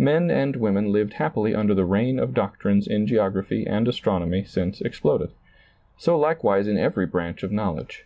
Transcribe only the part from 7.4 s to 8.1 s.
of knowledge.